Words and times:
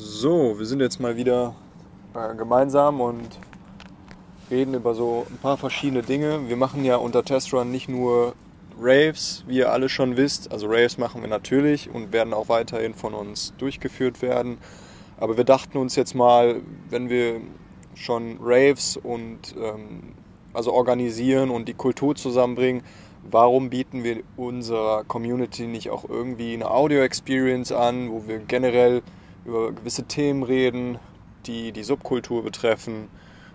So, 0.00 0.60
wir 0.60 0.64
sind 0.64 0.78
jetzt 0.78 1.00
mal 1.00 1.16
wieder 1.16 1.56
gemeinsam 2.36 3.00
und 3.00 3.26
reden 4.48 4.74
über 4.74 4.94
so 4.94 5.26
ein 5.28 5.38
paar 5.38 5.56
verschiedene 5.56 6.02
Dinge. 6.02 6.48
Wir 6.48 6.56
machen 6.56 6.84
ja 6.84 6.94
unter 6.94 7.24
Testrun 7.24 7.72
nicht 7.72 7.88
nur 7.88 8.34
Raves, 8.80 9.42
wie 9.48 9.56
ihr 9.56 9.72
alle 9.72 9.88
schon 9.88 10.16
wisst. 10.16 10.52
Also 10.52 10.68
Raves 10.68 10.98
machen 10.98 11.20
wir 11.20 11.28
natürlich 11.28 11.90
und 11.92 12.12
werden 12.12 12.32
auch 12.32 12.48
weiterhin 12.48 12.94
von 12.94 13.12
uns 13.12 13.54
durchgeführt 13.58 14.22
werden. 14.22 14.58
Aber 15.16 15.36
wir 15.36 15.42
dachten 15.42 15.76
uns 15.78 15.96
jetzt 15.96 16.14
mal, 16.14 16.62
wenn 16.90 17.10
wir 17.10 17.40
schon 17.96 18.38
Raves 18.40 18.96
und 18.96 19.56
ähm, 19.60 20.14
also 20.52 20.74
organisieren 20.74 21.50
und 21.50 21.66
die 21.66 21.74
Kultur 21.74 22.14
zusammenbringen, 22.14 22.84
warum 23.28 23.68
bieten 23.68 24.04
wir 24.04 24.22
unserer 24.36 25.02
Community 25.02 25.66
nicht 25.66 25.90
auch 25.90 26.08
irgendwie 26.08 26.54
eine 26.54 26.70
Audio-Experience 26.70 27.72
an, 27.72 28.12
wo 28.12 28.28
wir 28.28 28.38
generell 28.38 29.02
über 29.48 29.72
gewisse 29.72 30.04
Themen 30.04 30.42
reden, 30.42 30.98
die 31.46 31.72
die 31.72 31.82
Subkultur 31.82 32.44
betreffen 32.44 33.08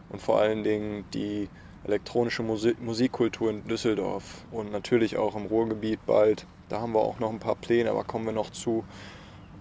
und 0.09 0.21
vor 0.21 0.39
allen 0.39 0.63
Dingen 0.63 1.05
die 1.13 1.47
elektronische 1.83 2.41
Musik 2.43 2.81
Musikkultur 2.81 3.51
in 3.51 3.67
Düsseldorf 3.67 4.45
und 4.51 4.71
natürlich 4.71 5.17
auch 5.17 5.35
im 5.35 5.45
Ruhrgebiet 5.45 5.99
bald. 6.05 6.47
Da 6.69 6.81
haben 6.81 6.93
wir 6.93 7.01
auch 7.01 7.19
noch 7.19 7.29
ein 7.29 7.39
paar 7.39 7.55
Pläne, 7.55 7.91
aber 7.91 8.03
kommen 8.03 8.25
wir 8.25 8.33
noch 8.33 8.49
zu. 8.49 8.83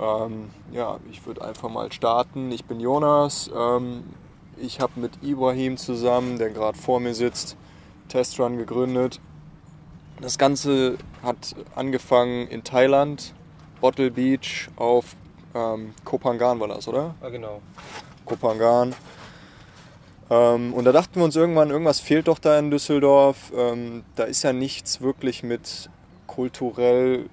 Ähm, 0.01 0.51
ja, 0.73 0.99
ich 1.11 1.27
würde 1.27 1.45
einfach 1.45 1.69
mal 1.69 1.93
starten. 1.93 2.51
Ich 2.51 2.65
bin 2.65 2.81
Jonas. 2.81 3.51
Ähm, 3.55 4.05
ich 4.57 4.81
habe 4.81 4.99
mit 5.01 5.23
Ibrahim 5.23 5.77
zusammen, 5.77 6.39
der 6.39 6.51
gerade 6.51 6.79
vor 6.79 7.01
mir 7.01 7.15
sitzt, 7.15 7.57
Testrun 8.09 8.57
gegründet. 8.57 9.21
Das 10.21 10.39
Ganze 10.39 10.97
hat 11.23 11.55
angefangen 11.75 12.47
in 12.49 12.65
Thailand, 12.65 13.35
Bottle 13.81 14.11
Beach 14.11 14.69
auf 14.77 15.17
ähm, 15.55 15.95
Kopangan 16.05 16.61
war 16.61 16.69
das, 16.69 16.89
oder? 16.89 17.15
Ja, 17.23 17.29
genau. 17.29 17.61
Kopangan. 18.25 18.95
Ähm, 20.31 20.73
und 20.73 20.85
da 20.85 20.93
dachten 20.93 21.17
wir 21.17 21.25
uns 21.25 21.37
irgendwann, 21.37 21.71
irgendwas 21.71 22.01
fehlt 22.01 22.29
doch 22.29 22.39
da 22.39 22.59
in 22.59 22.71
Düsseldorf. 22.71 23.53
Ähm, 23.55 24.05
da 24.17 24.25
ist 24.25 24.43
ja 24.43 24.53
nichts 24.53 25.01
wirklich 25.01 25.43
mit 25.43 25.91
kulturell 26.27 27.29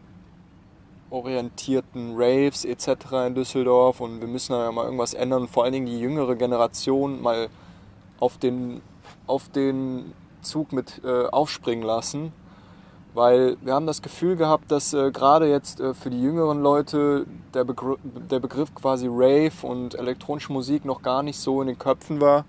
orientierten 1.10 2.14
Raves 2.16 2.66
etc. 2.66 2.88
in 3.28 3.36
Düsseldorf 3.36 4.00
und 4.02 4.22
wir 4.22 4.28
müssen 4.28 4.54
da 4.54 4.66
ja 4.66 4.72
mal 4.72 4.86
irgendwas 4.86 5.14
ändern. 5.14 5.48
Vor 5.48 5.64
allen 5.64 5.74
Dingen 5.74 5.86
die 5.86 6.00
jüngere 6.00 6.36
Generation 6.36 7.22
mal 7.22 7.50
auf 8.20 8.38
den, 8.38 8.82
auf 9.26 9.50
den 9.50 10.14
Zug 10.42 10.72
mit 10.72 11.02
äh, 11.04 11.26
aufspringen 11.28 11.84
lassen. 11.86 12.34
Weil 13.14 13.58
wir 13.62 13.74
haben 13.74 13.88
das 13.88 14.02
Gefühl 14.02 14.36
gehabt, 14.36 14.72
dass 14.72 14.94
äh, 14.94 15.12
gerade 15.12 15.50
jetzt 15.50 15.80
äh, 15.80 15.94
für 15.94 16.10
die 16.10 16.22
jüngeren 16.22 16.62
Leute 16.62 17.26
der, 17.54 17.64
Begr 17.64 17.98
der 18.04 18.40
Begriff 18.40 18.74
quasi 18.76 19.08
Rave 19.10 19.52
und 19.64 19.96
elektronische 19.96 20.54
Musik 20.54 20.86
noch 20.86 21.02
gar 21.02 21.24
nicht 21.24 21.40
so 21.40 21.62
in 21.62 21.68
den 21.68 21.80
Köpfen 21.80 22.22
war. 22.22 22.46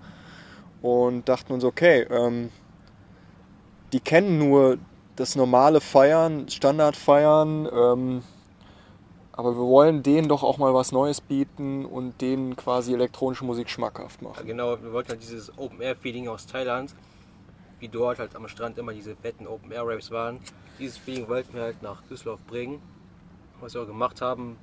Und 0.81 1.27
dachten 1.29 1.53
uns, 1.53 1.63
okay, 1.63 2.07
ähm, 2.09 2.49
die 3.93 3.99
kennen 3.99 4.37
nur 4.37 4.77
das 5.15 5.35
normale 5.35 5.81
Feiern, 5.81 6.47
Standardfeiern, 6.49 7.69
ähm, 7.71 8.23
aber 9.33 9.55
wir 9.55 9.65
wollen 9.65 10.03
denen 10.03 10.27
doch 10.27 10.43
auch 10.43 10.57
mal 10.57 10.73
was 10.73 10.91
Neues 10.91 11.21
bieten 11.21 11.85
und 11.85 12.21
denen 12.21 12.55
quasi 12.55 12.93
elektronische 12.93 13.45
Musik 13.45 13.69
schmackhaft 13.69 14.21
machen. 14.21 14.45
Genau, 14.45 14.81
wir 14.81 14.91
wollten 14.93 15.09
halt 15.09 15.21
dieses 15.21 15.57
Open-Air-Feeling 15.57 16.27
aus 16.27 16.47
Thailand, 16.47 16.93
wie 17.81 17.87
dort 17.89 18.19
halt 18.19 18.35
am 18.35 18.47
Strand 18.47 18.77
immer 18.77 18.93
diese 18.93 19.15
fetten 19.15 19.47
Open-Air-Raves 19.47 20.11
waren. 20.11 20.39
Dieses 20.79 20.97
Feeling 20.97 21.27
wollten 21.27 21.53
wir 21.55 21.63
halt 21.63 21.81
nach 21.81 22.01
Düsseldorf 22.03 22.41
bringen. 22.45 22.81
Was 23.59 23.73
wir 23.73 23.81
auch 23.81 23.87
gemacht 23.87 24.21
haben 24.21 24.57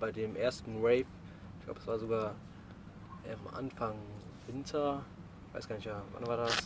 bei 0.00 0.10
dem 0.10 0.34
ersten 0.36 0.76
Rave. 0.78 1.04
Ich 1.58 1.64
glaube, 1.64 1.80
es 1.80 1.86
war 1.86 1.98
sogar 1.98 2.34
am 3.24 3.54
Anfang 3.56 3.94
Winter. 4.46 5.04
Weiß 5.52 5.68
gar 5.68 5.76
nicht, 5.76 5.84
ja, 5.84 6.02
wann 6.12 6.26
war 6.26 6.38
das? 6.38 6.56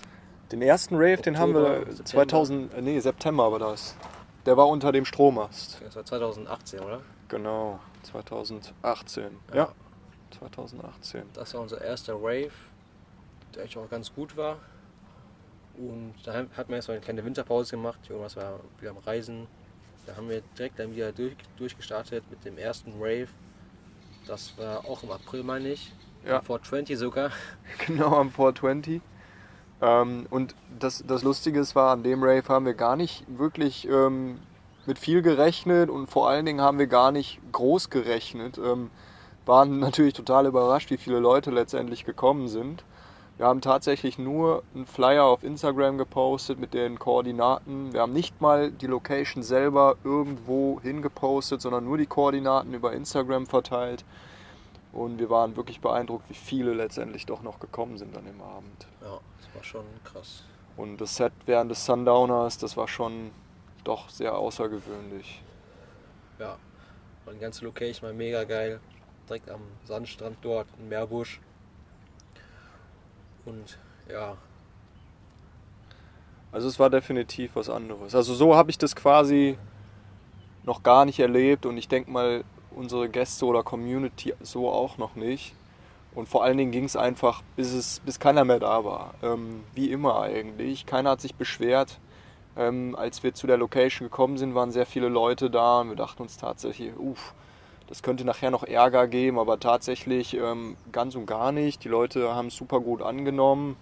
Den 0.53 0.63
ersten 0.63 0.95
Rave, 0.95 1.17
den 1.17 1.39
haben 1.39 1.55
wir 1.55 1.81
Oktober, 1.81 2.05
2000, 2.05 2.75
äh, 2.75 2.81
nee, 2.83 3.01
September 3.01 3.51
war 3.51 3.59
das. 3.59 3.97
Der 4.45 4.56
war 4.56 4.69
unter 4.69 4.93
dem 4.93 5.05
Strommast. 5.05 5.81
Das 5.83 5.97
war 5.97 6.05
2018, 6.05 6.81
oder? 6.81 7.01
Genau, 7.29 7.81
2018. 8.05 9.25
Ja, 9.51 9.56
Ja. 9.56 9.69
2018. 10.39 11.23
Das 11.35 11.55
war 11.55 11.62
unser 11.62 11.81
erster 11.81 12.15
Rave, 12.15 12.51
der 13.55 13.62
eigentlich 13.62 13.77
auch 13.79 13.91
ganz 13.91 14.15
gut 14.15 14.37
war. 14.37 14.56
Und 15.78 16.14
da 16.25 16.32
hat 16.32 16.69
man 16.69 16.76
erstmal 16.76 16.97
eine 16.97 17.04
kleine 17.04 17.25
Winterpause 17.25 17.72
gemacht. 17.76 18.00
Jonas 18.09 18.37
war 18.37 18.60
wieder 18.81 18.91
am 18.91 18.98
Reisen. 18.98 19.47
Da 20.06 20.16
haben 20.16 20.28
wir 20.28 20.42
direkt 20.56 20.78
dann 20.78 20.94
wieder 20.94 21.12
durch, 21.12 21.34
durchgestartet 21.56 22.25
mit 22.31 22.44
dem 22.44 22.59
ersten 22.59 22.92
Rave. 22.98 23.28
Das 24.26 24.56
war 24.56 24.84
auch 24.87 25.03
im 25.03 25.10
April, 25.10 25.42
meine 25.42 25.69
ich. 25.69 25.92
Ja. 26.25 26.38
Am 26.38 26.44
420 26.44 26.98
sogar. 26.98 27.31
Genau, 27.87 28.16
am 28.16 28.31
420. 28.31 29.00
Ähm, 29.82 30.26
und 30.31 30.54
das, 30.78 31.04
das 31.06 31.22
Lustige 31.22 31.60
ist, 31.60 31.75
war, 31.75 31.93
an 31.93 32.03
dem 32.03 32.22
Rave 32.22 32.48
haben 32.48 32.64
wir 32.64 32.75
gar 32.75 32.97
nicht 32.97 33.25
wirklich 33.28 33.87
ähm, 33.88 34.38
mit 34.87 34.98
viel 34.98 35.22
gerechnet 35.22 35.91
und 35.91 36.08
vor 36.08 36.28
allen 36.28 36.47
Dingen 36.47 36.60
haben 36.60 36.78
wir 36.78 36.87
gar 36.87 37.12
nicht 37.12 37.41
groß 37.53 37.91
gerechnet. 37.91 38.58
Ähm, 38.58 38.91
waren 39.44 39.78
natürlich 39.78 40.14
total 40.14 40.47
überrascht, 40.47 40.91
wie 40.91 40.97
viele 40.97 41.19
Leute 41.19 41.50
letztendlich 41.50 42.04
gekommen 42.04 42.48
sind. 42.48 42.84
Wir 43.39 43.47
haben 43.47 43.61
tatsächlich 43.61 44.19
nur 44.19 44.63
einen 44.75 44.87
Flyer 44.87 45.25
auf 45.25 45.45
Instagram 45.45 45.99
gepostet 45.99 46.59
mit 46.59 46.73
den 46.73 46.99
Koordinaten. 46.99 47.93
Wir 47.93 48.01
haben 48.01 48.15
nicht 48.15 48.41
mal 48.41 48.71
die 48.71 48.87
Location 48.87 49.43
selber 49.43 49.97
irgendwo 50.05 50.81
hingepostet, 50.81 51.61
sondern 51.61 51.85
nur 51.85 51.99
die 51.99 52.07
Koordinaten 52.07 52.73
über 52.73 52.95
Instagram 52.95 53.47
verteilt. 53.47 54.07
Und 54.93 55.19
wir 55.19 55.29
waren 55.29 55.55
wirklich 55.55 55.83
beeindruckt, 55.83 56.31
wie 56.31 56.35
viele 56.35 56.73
letztendlich 56.73 57.27
doch 57.27 57.43
noch 57.43 57.61
gekommen 57.61 57.99
sind 57.99 58.17
an 58.17 58.25
dem 58.25 58.41
Abend. 58.41 58.87
Ja, 59.03 59.21
das 59.39 59.55
war 59.55 59.65
schon 59.65 59.85
krass. 60.03 60.43
Und 60.79 60.99
das 60.99 61.17
Set 61.17 61.33
während 61.45 61.71
des 61.71 61.85
Sundowners, 61.85 62.57
das 62.57 62.79
war 62.79 62.89
schon 62.89 63.33
doch 63.85 64.09
sehr 64.09 64.35
außergewöhnlich. 64.35 65.43
Ja, 66.39 66.57
und 67.27 67.35
die 67.35 67.41
ganze 67.41 67.67
Location 67.67 68.09
war 68.09 68.15
mega 68.15 68.45
geil. 68.45 68.81
Direkt 69.29 69.51
am 69.51 69.61
Sandstrand 69.85 70.39
dort 70.41 70.69
in 70.79 70.89
Meerbusch. 70.89 71.41
Und 73.47 73.79
ja, 74.11 74.37
Also 76.57 76.69
es 76.69 76.79
war 76.79 76.89
definitiv 76.89 77.51
was 77.55 77.69
anderes. 77.69 78.15
Also 78.15 78.34
so 78.34 78.57
habe 78.57 78.71
ich 78.71 78.79
das 78.79 78.97
quasi 78.97 79.59
noch 80.65 80.83
gar 80.83 81.05
nicht 81.05 81.19
erlebt 81.21 81.67
und 81.67 81.77
ich 81.77 81.87
denke 81.87 82.11
mal, 82.11 82.45
unsere 82.71 83.11
Gäste 83.11 83.45
oder 83.45 83.62
Community 83.62 84.33
so 84.41 84.71
auch 84.71 84.97
noch 84.97 85.17
nicht. 85.17 85.55
Und 86.15 86.31
vor 86.31 86.45
allen 86.45 86.56
Dingen 86.56 86.73
ging 86.73 86.85
es 86.85 86.97
einfach, 86.97 87.43
bis, 87.56 87.75
es, 87.75 88.01
bis 88.01 88.19
keiner 88.19 88.47
mehr 88.47 88.59
da 88.59 88.87
war. 88.87 89.12
Ähm, 89.23 89.65
wie 89.75 89.91
immer 89.91 90.21
eigentlich. 90.21 90.87
Keiner 90.87 91.11
hat 91.11 91.21
sich 91.21 91.35
beschwert. 91.35 91.99
Ähm, 92.56 92.97
als 92.97 93.23
wir 93.23 93.35
zu 93.35 93.47
der 93.47 93.59
Location 93.59 94.09
gekommen 94.09 94.39
sind, 94.39 94.55
waren 94.55 94.73
sehr 94.73 94.87
viele 94.87 95.09
Leute 95.09 95.51
da 95.51 95.81
und 95.83 95.91
wir 95.91 95.97
dachten 95.97 96.23
uns 96.23 96.39
tatsächlich, 96.39 96.97
uff, 96.97 97.35
das 97.89 98.03
könnte 98.03 98.25
nachher 98.25 98.51
noch 98.51 98.65
Ärger 98.65 99.07
geben, 99.07 99.39
aber 99.39 99.61
tatsächlich 99.61 100.35
ähm, 100.35 100.77
ganz 100.91 101.15
und 101.15 101.27
gar 101.27 101.53
nicht. 101.53 101.85
Die 101.85 101.89
Leute 101.89 102.35
haben 102.35 102.49
es 102.49 102.57
super 102.57 102.81
gut 102.81 103.01
angenommen. 103.01 103.77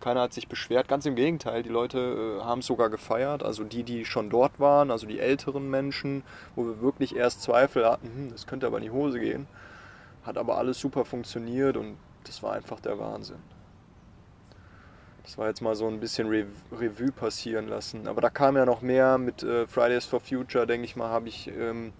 Keiner 0.00 0.22
hat 0.22 0.32
sich 0.32 0.48
beschwert, 0.48 0.88
ganz 0.88 1.06
im 1.06 1.14
Gegenteil. 1.14 1.62
Die 1.62 1.68
Leute 1.68 2.40
äh, 2.40 2.44
haben 2.44 2.60
es 2.60 2.66
sogar 2.66 2.88
gefeiert. 2.88 3.42
Also 3.42 3.64
die, 3.64 3.84
die 3.84 4.04
schon 4.04 4.30
dort 4.30 4.58
waren, 4.58 4.90
also 4.90 5.06
die 5.06 5.20
älteren 5.20 5.70
Menschen, 5.70 6.22
wo 6.56 6.64
wir 6.64 6.80
wirklich 6.80 7.14
erst 7.14 7.42
Zweifel 7.42 7.86
hatten, 7.86 8.06
hm, 8.06 8.30
das 8.32 8.46
könnte 8.46 8.66
aber 8.66 8.78
in 8.78 8.84
die 8.84 8.90
Hose 8.90 9.20
gehen. 9.20 9.46
Hat 10.24 10.36
aber 10.36 10.58
alles 10.58 10.80
super 10.80 11.04
funktioniert 11.04 11.76
und 11.76 11.96
das 12.24 12.42
war 12.42 12.54
einfach 12.54 12.80
der 12.80 12.98
Wahnsinn. 12.98 13.38
Das 15.22 15.38
war 15.38 15.46
jetzt 15.46 15.60
mal 15.60 15.76
so 15.76 15.86
ein 15.86 16.00
bisschen 16.00 16.28
Rev 16.28 16.48
Revue 16.72 17.12
passieren 17.12 17.68
lassen. 17.68 18.08
Aber 18.08 18.20
da 18.20 18.30
kam 18.30 18.56
ja 18.56 18.66
noch 18.66 18.80
mehr 18.80 19.18
mit 19.18 19.42
äh, 19.42 19.66
Fridays 19.66 20.04
for 20.04 20.18
Future, 20.20 20.66
denke 20.66 20.86
ich 20.86 20.96
mal, 20.96 21.08
habe 21.08 21.28
ich 21.28 21.46
ähm, 21.48 21.92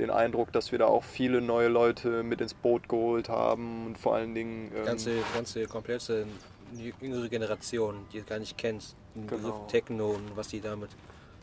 den 0.00 0.10
Eindruck, 0.10 0.52
dass 0.52 0.72
wir 0.72 0.78
da 0.78 0.86
auch 0.86 1.04
viele 1.04 1.40
neue 1.40 1.68
Leute 1.68 2.22
mit 2.22 2.40
ins 2.40 2.54
Boot 2.54 2.88
geholt 2.88 3.28
haben 3.28 3.86
und 3.86 3.98
vor 3.98 4.14
allen 4.14 4.34
Dingen. 4.34 4.72
Ähm, 4.74 4.84
ganze, 4.84 5.12
ganze 5.34 5.66
komplette 5.66 6.26
jüngere 7.00 7.28
Generation, 7.28 8.06
die 8.12 8.18
es 8.18 8.26
gar 8.26 8.38
nicht 8.38 8.56
kennt, 8.56 8.94
den 9.14 9.26
Genau. 9.26 9.42
Begriff 9.42 9.66
Techno 9.68 10.10
und 10.10 10.36
was 10.36 10.48
die 10.48 10.60
damit 10.60 10.90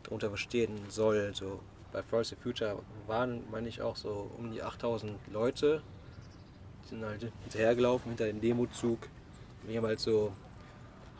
darunter 0.03 0.29
verstehen 0.29 0.71
soll. 0.89 1.31
So 1.33 1.59
bei 1.91 2.01
Fridays 2.01 2.29
for 2.29 2.37
Future 2.39 2.79
waren, 3.07 3.43
meine 3.51 3.67
ich, 3.67 3.81
auch 3.81 3.95
so 3.95 4.29
um 4.37 4.51
die 4.51 4.61
8000 4.61 5.13
Leute. 5.31 5.81
Die 6.83 6.89
sind 6.89 7.05
halt 7.05 7.31
hinterhergelaufen 7.43 8.11
hinter 8.11 8.25
dem 8.25 8.41
Demozug. 8.41 8.99
Wir 9.63 9.77
haben 9.77 9.87
halt 9.87 9.99
so 9.99 10.31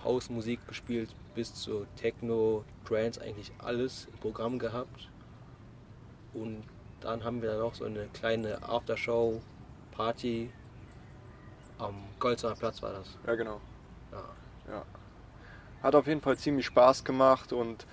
Hausmusik 0.04 0.66
gespielt, 0.68 1.13
bis 1.36 1.54
zu 1.54 1.86
Techno, 1.98 2.63
Trance, 2.86 3.22
eigentlich 3.22 3.51
alles 3.60 4.07
im 4.12 4.19
Programm 4.19 4.57
gehabt. 4.57 5.10
Und 6.33 6.63
dann 7.01 7.23
haben 7.23 7.41
wir 7.41 7.51
dann 7.51 7.61
auch 7.61 7.75
so 7.75 7.85
eine 7.85 8.07
kleine 8.07 8.61
Aftershow-Party 8.63 10.51
am 11.79 11.95
Goldsonner 12.19 12.55
Platz 12.55 12.81
war 12.81 12.94
das. 12.94 13.17
ja, 13.25 13.35
genau. 13.35 13.61
Ja. 14.11 14.23
Ja. 14.71 14.83
Hat 15.83 15.95
auf 15.95 16.07
jeden 16.07 16.21
Fall 16.21 16.38
ziemlich 16.38 16.65
Spaß 16.65 17.03
gemacht 17.03 17.53
und 17.53 17.85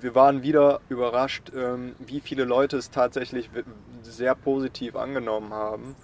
wir 0.00 0.14
waren 0.14 0.42
wieder 0.42 0.80
überrascht, 0.88 1.52
ähm, 1.54 1.94
wie 1.98 2.20
viele 2.20 2.44
Leute 2.44 2.76
es 2.78 2.90
tatsächlich 2.90 3.50
sehr 4.02 4.34
positiv 4.34 4.96
angenommen 4.96 5.52
haben. 5.52 5.94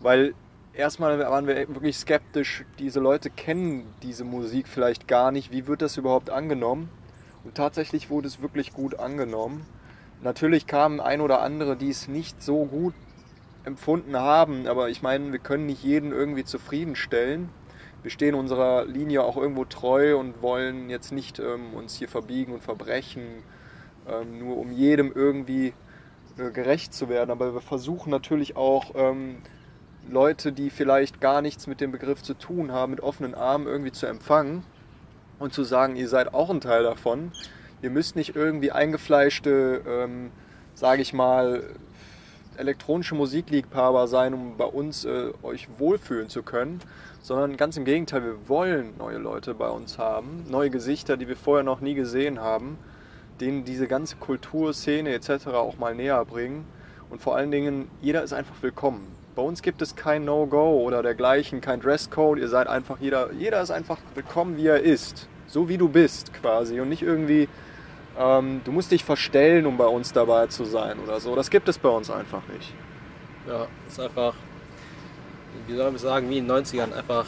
Weil 0.00 0.34
erstmal 0.74 1.18
waren 1.18 1.46
wir 1.46 1.56
wirklich 1.68 1.96
skeptisch, 1.96 2.64
diese 2.78 3.00
Leute 3.00 3.30
kennen 3.30 3.86
diese 4.02 4.24
Musik 4.24 4.68
vielleicht 4.68 5.08
gar 5.08 5.32
nicht, 5.32 5.50
wie 5.52 5.66
wird 5.66 5.80
das 5.80 5.96
überhaupt 5.96 6.28
angenommen? 6.28 6.90
Und 7.44 7.54
tatsächlich 7.54 8.10
wurde 8.10 8.28
es 8.28 8.42
wirklich 8.42 8.72
gut 8.74 8.98
angenommen. 8.98 9.66
Natürlich 10.22 10.66
kamen 10.66 11.00
ein 11.00 11.20
oder 11.20 11.40
andere, 11.42 11.76
die 11.76 11.90
es 11.90 12.08
nicht 12.08 12.42
so 12.42 12.64
gut 12.64 12.94
empfunden 13.64 14.16
haben, 14.16 14.66
aber 14.66 14.88
ich 14.88 15.02
meine, 15.02 15.32
wir 15.32 15.38
können 15.38 15.66
nicht 15.66 15.82
jeden 15.82 16.12
irgendwie 16.12 16.44
zufriedenstellen. 16.44 17.48
Wir 18.02 18.10
stehen 18.10 18.34
unserer 18.34 18.84
Linie 18.84 19.24
auch 19.24 19.36
irgendwo 19.36 19.64
treu 19.64 20.16
und 20.16 20.40
wollen 20.40 20.88
jetzt 20.88 21.10
nicht 21.10 21.40
ähm, 21.40 21.74
uns 21.74 21.96
hier 21.96 22.08
verbiegen 22.08 22.52
und 22.54 22.62
verbrechen, 22.62 23.42
ähm, 24.08 24.38
nur 24.38 24.58
um 24.58 24.70
jedem 24.70 25.12
irgendwie 25.12 25.74
äh, 26.38 26.50
gerecht 26.52 26.94
zu 26.94 27.08
werden. 27.08 27.30
Aber 27.30 27.54
wir 27.54 27.60
versuchen 27.60 28.10
natürlich 28.10 28.56
auch 28.56 28.92
ähm, 28.94 29.42
Leute, 30.08 30.52
die 30.52 30.70
vielleicht 30.70 31.20
gar 31.20 31.42
nichts 31.42 31.66
mit 31.66 31.80
dem 31.80 31.90
Begriff 31.90 32.22
zu 32.22 32.34
tun 32.34 32.70
haben, 32.70 32.92
mit 32.92 33.00
offenen 33.00 33.34
Armen 33.34 33.66
irgendwie 33.66 33.92
zu 33.92 34.06
empfangen 34.06 34.62
und 35.40 35.52
zu 35.52 35.64
sagen, 35.64 35.96
ihr 35.96 36.08
seid 36.08 36.32
auch 36.32 36.50
ein 36.50 36.60
Teil 36.60 36.84
davon. 36.84 37.32
Ihr 37.82 37.90
müsst 37.90 38.16
nicht 38.16 38.34
irgendwie 38.34 38.72
eingefleischte, 38.72 39.82
ähm, 39.86 40.30
sage 40.74 41.02
ich 41.02 41.12
mal, 41.12 41.62
elektronische 42.56 43.14
Musikliebhaber 43.14 44.08
sein, 44.08 44.32
um 44.32 44.56
bei 44.56 44.64
uns 44.64 45.04
äh, 45.04 45.32
euch 45.42 45.68
wohlfühlen 45.78 46.28
zu 46.30 46.42
können, 46.42 46.80
sondern 47.20 47.56
ganz 47.56 47.76
im 47.76 47.84
Gegenteil, 47.84 48.24
wir 48.24 48.48
wollen 48.48 48.94
neue 48.98 49.18
Leute 49.18 49.52
bei 49.52 49.68
uns 49.68 49.98
haben, 49.98 50.46
neue 50.48 50.70
Gesichter, 50.70 51.16
die 51.18 51.28
wir 51.28 51.36
vorher 51.36 51.64
noch 51.64 51.80
nie 51.80 51.94
gesehen 51.94 52.40
haben, 52.40 52.78
denen 53.40 53.64
diese 53.64 53.86
ganze 53.86 54.16
Kulturszene 54.16 55.12
etc. 55.12 55.48
auch 55.48 55.76
mal 55.76 55.94
näher 55.94 56.24
bringen 56.24 56.64
und 57.10 57.20
vor 57.20 57.36
allen 57.36 57.50
Dingen, 57.50 57.88
jeder 58.00 58.22
ist 58.22 58.32
einfach 58.32 58.54
willkommen. 58.62 59.06
Bei 59.34 59.42
uns 59.42 59.60
gibt 59.60 59.82
es 59.82 59.94
kein 59.94 60.24
No-Go 60.24 60.80
oder 60.80 61.02
dergleichen, 61.02 61.60
kein 61.60 61.80
Dresscode. 61.80 62.38
Ihr 62.38 62.48
seid 62.48 62.68
einfach, 62.68 62.98
jeder, 63.00 63.32
jeder 63.32 63.60
ist 63.60 63.70
einfach 63.70 63.98
willkommen, 64.14 64.56
wie 64.56 64.66
er 64.66 64.80
ist. 64.80 65.28
So 65.46 65.68
wie 65.68 65.76
du 65.76 65.90
bist 65.90 66.32
quasi. 66.32 66.80
Und 66.80 66.88
nicht 66.88 67.02
irgendwie, 67.02 67.48
ähm, 68.18 68.60
du 68.64 68.72
musst 68.72 68.90
dich 68.90 69.04
verstellen, 69.04 69.66
um 69.66 69.76
bei 69.76 69.86
uns 69.86 70.12
dabei 70.12 70.46
zu 70.46 70.64
sein 70.64 70.98
oder 70.98 71.20
so. 71.20 71.34
Das 71.34 71.50
gibt 71.50 71.68
es 71.68 71.78
bei 71.78 71.88
uns 71.88 72.10
einfach 72.10 72.42
nicht. 72.52 72.72
Ja, 73.46 73.66
ist 73.86 74.00
einfach, 74.00 74.34
wie 75.66 75.74
soll 75.74 75.90
man 75.90 75.98
sagen, 75.98 76.28
wie 76.30 76.38
in 76.38 76.48
den 76.48 76.56
90ern 76.56 76.92
einfach 76.92 77.26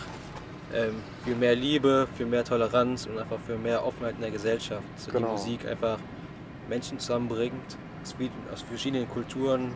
ähm, 0.74 0.96
für 1.24 1.34
mehr 1.34 1.54
Liebe, 1.54 2.08
für 2.16 2.26
mehr 2.26 2.44
Toleranz 2.44 3.06
und 3.06 3.18
einfach 3.18 3.38
für 3.46 3.56
mehr 3.56 3.86
Offenheit 3.86 4.16
in 4.16 4.22
der 4.22 4.30
Gesellschaft. 4.30 4.82
So 4.96 5.10
genau. 5.12 5.26
die 5.26 5.32
Musik 5.32 5.66
einfach 5.66 5.98
Menschen 6.68 6.98
zusammenbringt 6.98 7.76
aus 8.52 8.62
verschiedenen 8.62 9.08
Kulturen, 9.08 9.72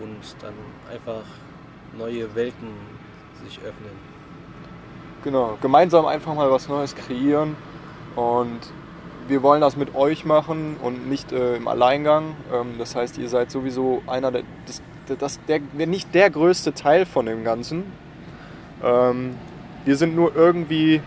und 0.00 0.36
dann 0.40 0.54
einfach 0.92 1.24
neue 1.96 2.34
Welten 2.34 2.68
sich 3.44 3.58
öffnen. 3.58 3.92
Genau, 5.22 5.56
gemeinsam 5.60 6.06
einfach 6.06 6.34
mal 6.34 6.50
was 6.50 6.68
Neues 6.68 6.94
kreieren 6.94 7.56
und 8.16 8.60
wir 9.28 9.42
wollen 9.42 9.60
das 9.60 9.76
mit 9.76 9.94
euch 9.94 10.24
machen 10.24 10.76
und 10.82 11.08
nicht 11.08 11.32
äh, 11.32 11.56
im 11.56 11.68
Alleingang. 11.68 12.36
Ähm, 12.52 12.74
das 12.78 12.94
heißt, 12.94 13.18
ihr 13.18 13.28
seid 13.28 13.50
sowieso 13.50 14.02
einer 14.06 14.30
der, 14.30 14.42
das, 14.66 14.82
das, 15.18 15.40
der, 15.46 15.60
nicht 15.86 16.14
der 16.14 16.30
größte 16.30 16.74
Teil 16.74 17.06
von 17.06 17.26
dem 17.26 17.44
Ganzen. 17.44 17.84
Ähm, 18.82 19.36
wir 19.84 19.96
sind 19.96 20.14
nur 20.14 20.34
irgendwie 20.34 21.00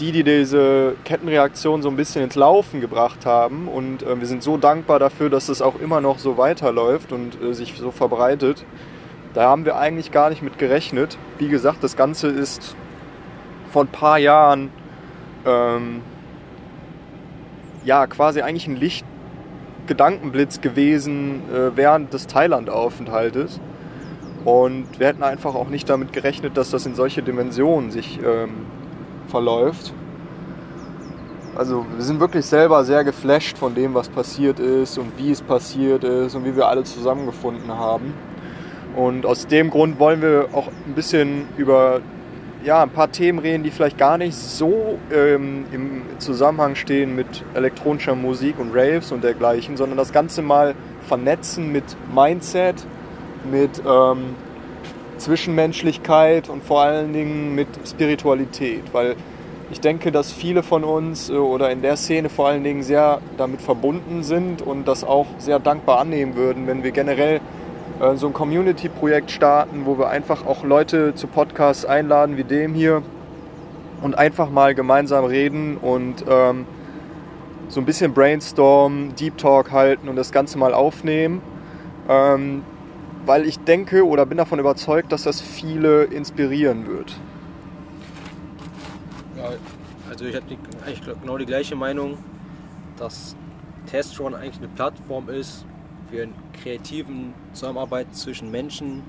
die, 0.00 0.12
die 0.12 0.24
diese 0.24 0.96
Kettenreaktion 1.04 1.82
so 1.82 1.88
ein 1.88 1.96
bisschen 1.96 2.24
ins 2.24 2.34
Laufen 2.34 2.80
gebracht 2.80 3.26
haben. 3.26 3.68
Und 3.68 4.02
äh, 4.02 4.18
wir 4.18 4.26
sind 4.26 4.42
so 4.42 4.56
dankbar 4.56 4.98
dafür, 4.98 5.30
dass 5.30 5.48
es 5.48 5.62
auch 5.62 5.78
immer 5.80 6.00
noch 6.00 6.18
so 6.18 6.36
weiterläuft 6.36 7.12
und 7.12 7.40
äh, 7.42 7.54
sich 7.54 7.74
so 7.76 7.90
verbreitet. 7.90 8.64
Da 9.34 9.48
haben 9.48 9.64
wir 9.64 9.76
eigentlich 9.76 10.12
gar 10.12 10.30
nicht 10.30 10.42
mit 10.42 10.58
gerechnet. 10.58 11.18
Wie 11.38 11.48
gesagt, 11.48 11.82
das 11.82 11.96
Ganze 11.96 12.28
ist 12.28 12.76
vor 13.72 13.82
ein 13.82 13.88
paar 13.88 14.18
Jahren 14.18 14.70
ähm, 15.44 16.02
ja 17.84 18.06
quasi 18.06 18.42
eigentlich 18.42 18.66
ein 18.66 18.76
Lichtgedankenblitz 18.76 20.60
gewesen 20.60 21.42
äh, 21.52 21.76
während 21.76 22.12
des 22.12 22.26
Thailand-Aufenthaltes. 22.26 23.60
Und 24.44 24.98
wir 24.98 25.06
hätten 25.06 25.22
einfach 25.22 25.54
auch 25.54 25.68
nicht 25.68 25.88
damit 25.88 26.12
gerechnet, 26.12 26.56
dass 26.56 26.70
das 26.70 26.84
in 26.84 26.94
solche 26.94 27.22
Dimensionen 27.22 27.90
sich 27.90 28.18
ähm, 28.22 28.66
verläuft. 29.28 29.94
Also 31.56 31.86
wir 31.94 32.04
sind 32.04 32.20
wirklich 32.20 32.44
selber 32.44 32.84
sehr 32.84 33.04
geflasht 33.04 33.56
von 33.56 33.74
dem, 33.74 33.94
was 33.94 34.08
passiert 34.08 34.58
ist 34.58 34.98
und 34.98 35.12
wie 35.16 35.30
es 35.30 35.40
passiert 35.40 36.02
ist 36.02 36.34
und 36.34 36.44
wie 36.44 36.56
wir 36.56 36.66
alle 36.66 36.82
zusammengefunden 36.82 37.70
haben. 37.72 38.12
Und 38.96 39.24
aus 39.24 39.46
dem 39.46 39.70
Grund 39.70 39.98
wollen 39.98 40.20
wir 40.20 40.48
auch 40.52 40.68
ein 40.68 40.94
bisschen 40.94 41.46
über 41.56 42.00
ja, 42.64 42.82
ein 42.82 42.90
paar 42.90 43.12
Themen 43.12 43.38
reden, 43.38 43.62
die 43.62 43.70
vielleicht 43.70 43.98
gar 43.98 44.16
nicht 44.16 44.34
so 44.34 44.98
ähm, 45.12 45.66
im 45.70 46.02
Zusammenhang 46.18 46.74
stehen 46.74 47.14
mit 47.14 47.44
elektronischer 47.54 48.14
Musik 48.14 48.58
und 48.58 48.74
Raves 48.74 49.12
und 49.12 49.22
dergleichen, 49.22 49.76
sondern 49.76 49.98
das 49.98 50.12
Ganze 50.12 50.40
mal 50.40 50.74
vernetzen 51.06 51.70
mit 51.70 51.84
Mindset, 52.14 52.76
mit 53.50 53.82
ähm, 53.86 54.34
Zwischenmenschlichkeit 55.18 56.48
und 56.48 56.64
vor 56.64 56.80
allen 56.82 57.12
Dingen 57.12 57.54
mit 57.54 57.68
Spiritualität, 57.86 58.82
weil 58.92 59.16
ich 59.70 59.80
denke, 59.80 60.12
dass 60.12 60.32
viele 60.32 60.62
von 60.62 60.84
uns 60.84 61.28
äh, 61.28 61.34
oder 61.34 61.70
in 61.70 61.82
der 61.82 61.96
Szene 61.96 62.30
vor 62.30 62.48
allen 62.48 62.64
Dingen 62.64 62.82
sehr 62.82 63.20
damit 63.36 63.60
verbunden 63.60 64.22
sind 64.22 64.62
und 64.62 64.88
das 64.88 65.04
auch 65.04 65.26
sehr 65.38 65.58
dankbar 65.58 66.00
annehmen 66.00 66.34
würden, 66.34 66.66
wenn 66.66 66.82
wir 66.82 66.92
generell 66.92 67.40
äh, 68.00 68.16
so 68.16 68.26
ein 68.26 68.32
Community-Projekt 68.32 69.30
starten, 69.30 69.86
wo 69.86 69.98
wir 69.98 70.08
einfach 70.08 70.46
auch 70.46 70.64
Leute 70.64 71.14
zu 71.14 71.26
Podcasts 71.26 71.84
einladen 71.84 72.36
wie 72.36 72.44
dem 72.44 72.74
hier 72.74 73.02
und 74.02 74.18
einfach 74.18 74.50
mal 74.50 74.74
gemeinsam 74.74 75.24
reden 75.24 75.76
und 75.76 76.24
ähm, 76.28 76.66
so 77.68 77.80
ein 77.80 77.86
bisschen 77.86 78.12
Brainstorm, 78.12 79.14
Deep 79.14 79.38
Talk 79.38 79.72
halten 79.72 80.08
und 80.08 80.16
das 80.16 80.32
Ganze 80.32 80.58
mal 80.58 80.74
aufnehmen. 80.74 81.40
Ähm, 82.08 82.62
weil 83.26 83.46
ich 83.46 83.58
denke 83.60 84.06
oder 84.06 84.26
bin 84.26 84.36
davon 84.36 84.58
überzeugt, 84.58 85.10
dass 85.10 85.22
das 85.22 85.40
viele 85.40 86.04
inspirieren 86.04 86.86
wird. 86.86 87.18
Ja, 89.36 89.50
also 90.10 90.26
ich 90.26 90.36
habe 90.36 90.44
eigentlich 90.84 91.00
genau 91.22 91.38
die 91.38 91.46
gleiche 91.46 91.74
Meinung, 91.74 92.18
dass 92.98 93.34
Testron 93.86 94.34
eigentlich 94.34 94.58
eine 94.58 94.68
Plattform 94.68 95.30
ist 95.30 95.64
für 96.14 96.22
einen 96.22 96.34
kreativen 96.52 97.34
Zusammenarbeit 97.54 98.14
zwischen 98.14 98.48
Menschen, 98.48 99.02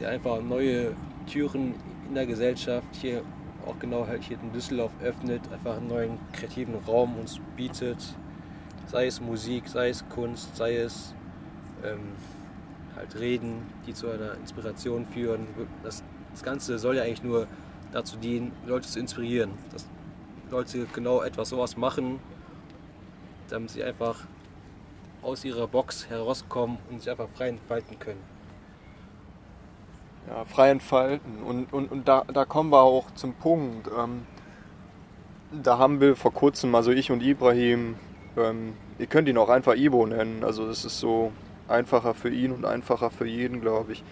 der 0.00 0.08
einfach 0.08 0.40
neue 0.40 0.94
Türen 1.26 1.74
in 2.08 2.14
der 2.14 2.24
Gesellschaft 2.24 2.88
hier 2.92 3.22
auch 3.66 3.78
genau 3.78 4.06
halt 4.06 4.22
hier 4.22 4.38
in 4.42 4.50
Düsseldorf 4.50 4.92
öffnet, 5.02 5.42
einfach 5.52 5.76
einen 5.76 5.88
neuen 5.88 6.18
kreativen 6.32 6.74
Raum 6.86 7.18
uns 7.18 7.38
bietet, 7.54 7.98
sei 8.86 9.06
es 9.06 9.20
Musik, 9.20 9.68
sei 9.68 9.90
es 9.90 10.08
Kunst, 10.08 10.56
sei 10.56 10.76
es 10.76 11.14
ähm, 11.84 12.00
halt 12.96 13.14
reden, 13.20 13.66
die 13.86 13.92
zu 13.92 14.08
einer 14.08 14.34
Inspiration 14.36 15.04
führen. 15.04 15.46
Das, 15.82 16.02
das 16.30 16.42
Ganze 16.42 16.78
soll 16.78 16.96
ja 16.96 17.02
eigentlich 17.02 17.22
nur 17.22 17.46
dazu 17.92 18.16
dienen, 18.16 18.52
Leute 18.66 18.88
zu 18.88 18.98
inspirieren. 18.98 19.50
Dass 19.70 19.86
Leute 20.50 20.86
genau 20.94 21.20
etwas 21.20 21.50
sowas 21.50 21.76
machen, 21.76 22.20
damit 23.50 23.68
sie 23.70 23.84
einfach 23.84 24.16
aus 25.22 25.44
ihrer 25.44 25.66
Box 25.66 26.08
herauskommen 26.08 26.78
und 26.90 27.00
sich 27.00 27.10
einfach 27.10 27.28
frei 27.34 27.48
entfalten 27.48 27.98
können. 27.98 28.20
Ja, 30.28 30.44
frei 30.44 30.70
entfalten. 30.70 31.42
Und, 31.42 31.72
und, 31.72 31.90
und 31.90 32.08
da, 32.08 32.24
da 32.32 32.44
kommen 32.44 32.70
wir 32.70 32.80
auch 32.80 33.10
zum 33.14 33.34
Punkt. 33.34 33.88
Ähm, 33.98 34.26
da 35.62 35.78
haben 35.78 36.00
wir 36.00 36.16
vor 36.16 36.32
kurzem, 36.32 36.74
also 36.74 36.90
ich 36.90 37.10
und 37.10 37.22
Ibrahim, 37.22 37.96
ähm, 38.36 38.74
ihr 38.98 39.06
könnt 39.06 39.28
ihn 39.28 39.38
auch 39.38 39.48
einfach 39.48 39.74
Ibo 39.74 40.06
nennen. 40.06 40.44
Also 40.44 40.66
das 40.66 40.84
ist 40.84 40.98
so 41.00 41.32
einfacher 41.68 42.14
für 42.14 42.30
ihn 42.30 42.52
und 42.52 42.64
einfacher 42.64 43.10
für 43.10 43.26
jeden, 43.26 43.60
glaube 43.60 43.92
ich. 43.92 44.04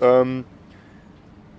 Ähm, 0.00 0.44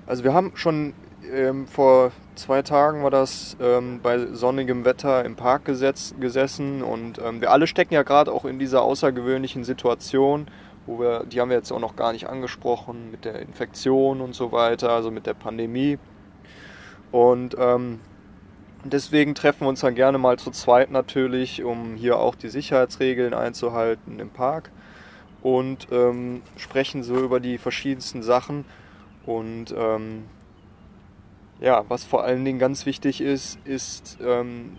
also 0.05 0.23
wir 0.23 0.33
haben 0.33 0.51
schon 0.55 0.93
ähm, 1.31 1.67
vor 1.67 2.11
zwei 2.35 2.61
Tagen 2.61 3.03
war 3.03 3.11
das 3.11 3.57
ähm, 3.61 3.99
bei 4.01 4.27
sonnigem 4.27 4.85
Wetter 4.85 5.23
im 5.25 5.35
Park 5.35 5.65
gesetz, 5.65 6.13
gesessen 6.19 6.81
und 6.81 7.19
ähm, 7.19 7.41
wir 7.41 7.51
alle 7.51 7.67
stecken 7.67 7.93
ja 7.93 8.03
gerade 8.03 8.31
auch 8.31 8.45
in 8.45 8.59
dieser 8.59 8.81
außergewöhnlichen 8.81 9.63
Situation, 9.63 10.47
wo 10.85 10.99
wir, 10.99 11.25
die 11.25 11.39
haben 11.39 11.49
wir 11.49 11.57
jetzt 11.57 11.71
auch 11.71 11.79
noch 11.79 11.95
gar 11.95 12.13
nicht 12.13 12.27
angesprochen, 12.27 13.11
mit 13.11 13.25
der 13.25 13.39
Infektion 13.39 14.21
und 14.21 14.35
so 14.35 14.51
weiter, 14.51 14.89
also 14.89 15.11
mit 15.11 15.25
der 15.25 15.33
Pandemie. 15.33 15.97
Und 17.11 17.55
ähm, 17.59 17.99
deswegen 18.83 19.35
treffen 19.35 19.61
wir 19.61 19.69
uns 19.69 19.81
dann 19.81 19.95
gerne 19.95 20.17
mal 20.17 20.37
zu 20.37 20.51
zweit 20.51 20.91
natürlich, 20.91 21.63
um 21.63 21.95
hier 21.95 22.19
auch 22.19 22.35
die 22.35 22.49
Sicherheitsregeln 22.49 23.33
einzuhalten 23.33 24.19
im 24.19 24.29
Park 24.29 24.71
und 25.41 25.87
ähm, 25.91 26.41
sprechen 26.57 27.03
so 27.03 27.15
über 27.15 27.39
die 27.39 27.57
verschiedensten 27.57 28.23
Sachen. 28.23 28.65
Und 29.25 29.73
ähm, 29.77 30.23
ja, 31.63 31.85
was 31.89 32.03
vor 32.03 32.23
allen 32.25 32.43
Dingen 32.43 32.59
ganz 32.59 32.85
wichtig 32.85 33.21
ist, 33.21 33.57
ist, 33.63 34.17
ähm, 34.21 34.75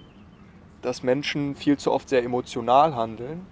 dass 0.83 1.03
Menschen 1.03 1.57
viel 1.57 1.79
zu 1.79 1.91
oft 1.91 2.11
sehr 2.11 2.23
emotional 2.23 2.95
handeln 2.95 3.47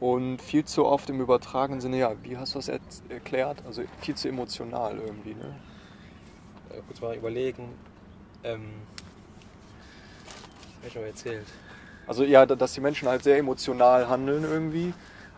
und 0.00 0.42
viel 0.42 0.64
zu 0.64 0.84
oft 0.84 1.08
im 1.08 1.20
übertragenen 1.20 1.80
Sinne, 1.80 1.98
ja, 1.98 2.12
wie 2.24 2.36
hast 2.36 2.54
du 2.54 2.58
das 2.58 2.68
erklärt? 3.08 3.62
Also 3.64 3.84
viel 4.00 4.16
zu 4.16 4.28
emotional 4.28 4.98
irgendwie, 4.98 5.34
ne? 5.34 5.54
Äh, 6.70 6.80
kurz 6.88 7.00
mal 7.00 7.16
überlegen. 7.16 7.68
Ähm, 8.42 8.64
hab 10.80 10.86
ich 10.88 10.92
schon 10.92 11.02
mal 11.02 11.08
erzählt. 11.08 11.46
Also 12.08 12.24
ja, 12.24 12.46
da- 12.46 12.56
dass 12.56 12.72
die 12.72 12.80
Menschen 12.80 13.08
halt 13.08 13.22
sehr 13.22 13.38
emotional 13.38 14.08
handeln 14.08 14.42
irgendwie. 14.42 14.92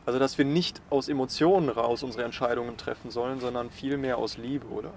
Also 0.06 0.18
dass 0.18 0.38
wir 0.38 0.46
nicht 0.46 0.80
aus 0.88 1.08
Emotionen 1.08 1.68
raus 1.68 2.02
unsere 2.02 2.24
Entscheidungen 2.24 2.78
treffen 2.78 3.10
sollen, 3.10 3.38
sondern 3.38 3.70
vielmehr 3.70 4.16
aus 4.16 4.38
Liebe, 4.38 4.66
oder? 4.68 4.92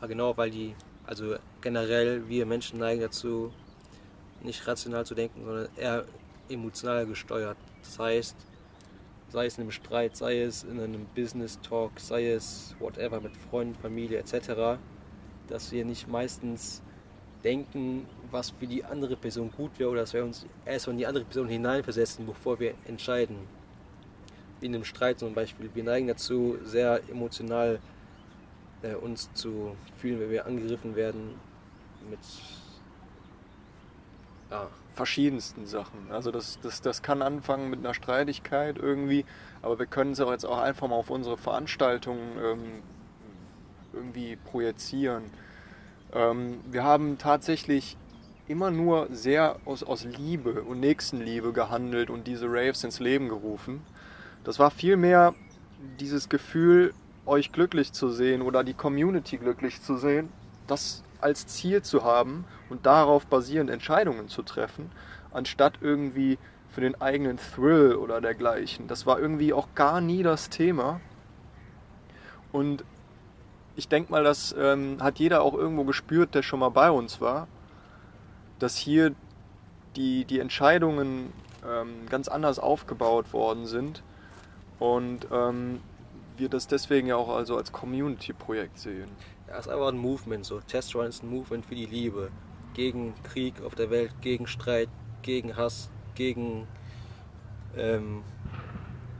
Ah, 0.00 0.06
genau, 0.06 0.36
weil 0.36 0.50
die, 0.50 0.76
also 1.06 1.36
generell 1.60 2.28
wir 2.28 2.46
Menschen 2.46 2.78
neigen 2.78 3.00
dazu, 3.00 3.52
nicht 4.42 4.66
rational 4.66 5.06
zu 5.06 5.14
denken, 5.14 5.44
sondern 5.44 5.68
eher 5.76 6.04
emotional 6.48 7.06
gesteuert. 7.06 7.56
Das 7.82 7.98
heißt, 7.98 8.36
sei 9.28 9.46
es 9.46 9.56
in 9.56 9.62
einem 9.62 9.70
Streit, 9.70 10.16
sei 10.16 10.42
es 10.42 10.64
in 10.64 10.80
einem 10.80 11.06
Business 11.14 11.58
Talk, 11.60 11.98
sei 11.98 12.32
es 12.32 12.74
whatever 12.78 13.20
mit 13.20 13.36
Freunden, 13.36 13.74
Familie 13.74 14.18
etc., 14.18 14.78
dass 15.48 15.70
wir 15.72 15.84
nicht 15.84 16.08
meistens 16.08 16.82
denken, 17.44 18.06
was 18.30 18.50
für 18.50 18.66
die 18.66 18.84
andere 18.84 19.16
Person 19.16 19.52
gut 19.56 19.78
wäre 19.78 19.90
oder 19.90 20.00
dass 20.00 20.12
wir 20.12 20.24
uns 20.24 20.46
erstmal 20.64 20.94
in 20.94 20.98
die 20.98 21.06
andere 21.06 21.24
Person 21.24 21.48
hineinversetzen, 21.48 22.26
bevor 22.26 22.58
wir 22.58 22.74
entscheiden. 22.86 23.36
Wie 24.60 24.66
in 24.66 24.74
einem 24.74 24.84
Streit 24.84 25.20
zum 25.20 25.34
Beispiel. 25.34 25.70
Wir 25.74 25.84
neigen 25.84 26.08
dazu, 26.08 26.56
sehr 26.64 27.00
emotional 27.08 27.78
äh, 28.82 28.94
uns 28.94 29.32
zu 29.34 29.76
fühlen, 29.98 30.20
wenn 30.20 30.30
wir 30.30 30.46
angegriffen 30.46 30.96
werden 30.96 31.34
mit 32.10 32.20
ja, 34.50 34.68
verschiedensten 34.94 35.66
Sachen. 35.66 36.10
Also 36.10 36.30
das, 36.30 36.58
das, 36.62 36.80
das 36.80 37.02
kann 37.02 37.22
anfangen 37.22 37.70
mit 37.70 37.80
einer 37.80 37.94
Streitigkeit 37.94 38.78
irgendwie, 38.78 39.24
aber 39.62 39.78
wir 39.78 39.86
können 39.86 40.12
es 40.12 40.20
auch 40.20 40.30
jetzt 40.30 40.46
auch 40.46 40.58
einfach 40.58 40.88
mal 40.88 40.96
auf 40.96 41.10
unsere 41.10 41.36
Veranstaltungen 41.36 42.38
ähm, 42.42 42.82
irgendwie 43.92 44.36
projizieren. 44.36 45.24
Ähm, 46.12 46.60
wir 46.70 46.84
haben 46.84 47.18
tatsächlich 47.18 47.96
immer 48.48 48.70
nur 48.70 49.08
sehr 49.10 49.56
aus, 49.64 49.82
aus 49.82 50.04
Liebe 50.04 50.62
und 50.62 50.80
Nächstenliebe 50.80 51.52
gehandelt 51.52 52.10
und 52.10 52.26
diese 52.26 52.46
Raves 52.46 52.84
ins 52.84 53.00
Leben 53.00 53.28
gerufen. 53.28 53.82
Das 54.44 54.58
war 54.58 54.70
vielmehr 54.70 55.34
dieses 55.98 56.28
Gefühl, 56.28 56.94
euch 57.26 57.52
glücklich 57.52 57.92
zu 57.92 58.08
sehen 58.08 58.42
oder 58.42 58.64
die 58.64 58.74
Community 58.74 59.36
glücklich 59.36 59.82
zu 59.82 59.96
sehen, 59.96 60.28
das 60.66 61.02
als 61.20 61.46
Ziel 61.46 61.82
zu 61.82 62.04
haben 62.04 62.44
und 62.70 62.86
darauf 62.86 63.26
basierend 63.26 63.70
Entscheidungen 63.70 64.28
zu 64.28 64.42
treffen, 64.42 64.90
anstatt 65.32 65.74
irgendwie 65.80 66.38
für 66.68 66.80
den 66.80 67.00
eigenen 67.00 67.38
Thrill 67.38 67.96
oder 67.96 68.20
dergleichen. 68.20 68.86
Das 68.86 69.06
war 69.06 69.18
irgendwie 69.18 69.52
auch 69.52 69.68
gar 69.74 70.00
nie 70.00 70.22
das 70.22 70.50
Thema. 70.50 71.00
Und 72.52 72.84
ich 73.76 73.88
denke 73.88 74.10
mal, 74.12 74.24
das 74.24 74.54
ähm, 74.58 74.98
hat 75.00 75.18
jeder 75.18 75.42
auch 75.42 75.54
irgendwo 75.54 75.84
gespürt, 75.84 76.34
der 76.34 76.42
schon 76.42 76.60
mal 76.60 76.70
bei 76.70 76.90
uns 76.90 77.20
war, 77.20 77.48
dass 78.58 78.76
hier 78.76 79.14
die, 79.96 80.24
die 80.24 80.38
Entscheidungen 80.38 81.32
ähm, 81.66 82.06
ganz 82.08 82.28
anders 82.28 82.58
aufgebaut 82.58 83.32
worden 83.32 83.66
sind 83.66 84.02
und 84.78 85.26
ähm, 85.32 85.80
wir 86.38 86.48
das 86.48 86.66
deswegen 86.66 87.08
ja 87.08 87.16
auch 87.16 87.28
also 87.28 87.56
als 87.56 87.72
Community-Projekt 87.72 88.78
sehen. 88.78 89.08
Ja, 89.48 89.54
es 89.58 89.66
ist 89.66 89.72
einfach 89.72 89.88
ein 89.88 89.98
Movement. 89.98 90.44
So. 90.44 90.60
Test 90.60 90.94
Run 90.94 91.06
ist 91.06 91.22
ein 91.22 91.30
Movement 91.30 91.64
für 91.66 91.74
die 91.74 91.86
Liebe. 91.86 92.30
Gegen 92.74 93.14
Krieg 93.22 93.62
auf 93.62 93.74
der 93.74 93.90
Welt, 93.90 94.12
gegen 94.20 94.46
Streit, 94.46 94.88
gegen 95.22 95.56
Hass, 95.56 95.90
gegen 96.14 96.66
ähm, 97.76 98.22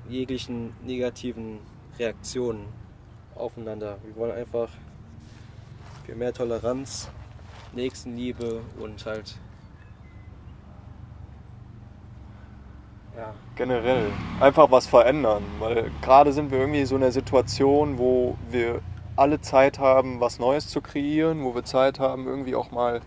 jeglichen 0.09 0.75
negativen 0.85 1.61
Reaktionen 1.99 2.67
aufeinander. 3.35 3.99
Wir 4.05 4.17
wollen 4.17 4.33
einfach 4.33 4.69
für 6.05 6.15
mehr 6.15 6.33
Toleranz, 6.33 7.11
Nächstenliebe 7.75 8.63
und 8.79 9.05
halt 9.07 9.39
generell 13.57 14.11
einfach 14.41 14.71
was 14.71 14.87
verändern, 14.87 15.43
weil 15.59 15.91
gerade 16.03 16.33
sind 16.33 16.51
wir 16.51 16.59
irgendwie 16.59 16.85
so 16.85 16.97
in 16.97 17.03
einer 17.03 17.13
Situation, 17.13 17.99
wo 17.99 18.37
wir 18.51 18.81
alle 19.17 19.41
Zeit 19.41 19.79
haben, 19.79 20.21
was 20.21 20.39
Neues 20.39 20.69
zu 20.69 20.81
kreieren, 20.81 21.43
wo 21.43 21.55
wir 21.55 21.65
Zeit 21.65 21.99
haben, 21.99 22.27
irgendwie 22.27 22.55
auch 22.55 22.71
mal 22.71 23.01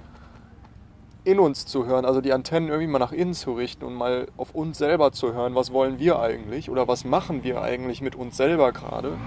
in 1.23 1.39
uns 1.39 1.65
zu 1.65 1.85
hören, 1.85 2.05
also 2.05 2.21
die 2.21 2.33
Antennen 2.33 2.69
irgendwie 2.69 2.87
mal 2.87 2.99
nach 2.99 3.11
innen 3.11 3.33
zu 3.33 3.53
richten 3.53 3.85
und 3.85 3.93
mal 3.93 4.27
auf 4.37 4.55
uns 4.55 4.77
selber 4.77 5.11
zu 5.11 5.33
hören, 5.33 5.53
was 5.53 5.71
wollen 5.71 5.99
wir 5.99 6.19
eigentlich 6.19 6.69
oder 6.69 6.87
was 6.87 7.05
machen 7.05 7.43
wir 7.43 7.61
eigentlich 7.61 8.01
mit 8.01 8.15
uns 8.15 8.37
selber 8.37 8.71
gerade. 8.71 9.17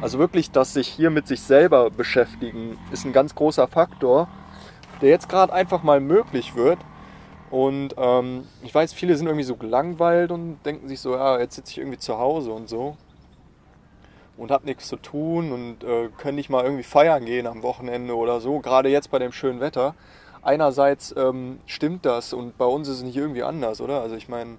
Also 0.00 0.18
wirklich, 0.18 0.50
dass 0.50 0.72
sich 0.72 0.88
hier 0.88 1.10
mit 1.10 1.26
sich 1.26 1.42
selber 1.42 1.90
beschäftigen, 1.90 2.78
ist 2.92 3.04
ein 3.04 3.12
ganz 3.12 3.34
großer 3.34 3.66
Faktor, 3.68 4.28
der 5.02 5.10
jetzt 5.10 5.28
gerade 5.28 5.52
einfach 5.52 5.82
mal 5.82 6.00
möglich 6.00 6.54
wird. 6.54 6.78
Und 7.50 7.94
ähm, 7.96 8.46
ich 8.62 8.74
weiß, 8.74 8.92
viele 8.92 9.16
sind 9.16 9.26
irgendwie 9.26 9.44
so 9.44 9.56
gelangweilt 9.56 10.30
und 10.30 10.58
denken 10.64 10.88
sich 10.88 11.00
so, 11.00 11.14
ja, 11.14 11.38
jetzt 11.40 11.56
sitze 11.56 11.72
ich 11.72 11.78
irgendwie 11.78 11.98
zu 11.98 12.16
Hause 12.18 12.52
und 12.52 12.68
so 12.68 12.96
und 14.40 14.50
habe 14.50 14.64
nichts 14.64 14.88
zu 14.88 14.96
tun 14.96 15.52
und 15.52 15.84
äh, 15.84 16.08
können 16.16 16.36
nicht 16.36 16.48
mal 16.48 16.64
irgendwie 16.64 16.82
feiern 16.82 17.26
gehen 17.26 17.46
am 17.46 17.62
Wochenende 17.62 18.16
oder 18.16 18.40
so, 18.40 18.60
gerade 18.60 18.88
jetzt 18.88 19.10
bei 19.10 19.18
dem 19.18 19.32
schönen 19.32 19.60
Wetter. 19.60 19.94
Einerseits 20.42 21.14
ähm, 21.16 21.58
stimmt 21.66 22.06
das 22.06 22.32
und 22.32 22.56
bei 22.56 22.64
uns 22.64 22.88
ist 22.88 22.98
es 22.98 23.02
nicht 23.02 23.16
irgendwie 23.16 23.42
anders, 23.42 23.82
oder? 23.82 24.00
Also 24.00 24.16
ich 24.16 24.28
meine, 24.28 24.56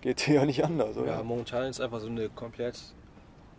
geht 0.00 0.20
hier 0.20 0.34
ja 0.40 0.44
nicht 0.44 0.64
anders, 0.64 0.96
oder? 0.96 1.12
Ja, 1.12 1.22
momentan 1.22 1.66
ist 1.66 1.80
einfach 1.80 2.00
so 2.00 2.08
eine 2.08 2.28
komplett, 2.30 2.76